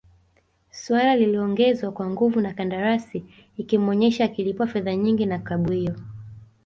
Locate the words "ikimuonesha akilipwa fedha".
3.57-4.95